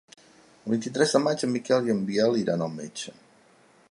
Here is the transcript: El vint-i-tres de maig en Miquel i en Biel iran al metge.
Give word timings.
El 0.67 0.71
vint-i-tres 0.75 1.13
de 1.17 1.21
maig 1.25 1.43
en 1.47 1.51
Miquel 1.57 1.89
i 1.91 1.95
en 1.97 2.01
Biel 2.09 2.41
iran 2.45 2.65
al 2.69 2.75
metge. 2.81 3.17